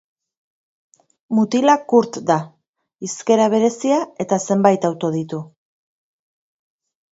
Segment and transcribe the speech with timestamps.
[1.39, 2.37] Mutila Kurt da;
[3.09, 5.45] hizkera berezia eta zenbait auto ditu.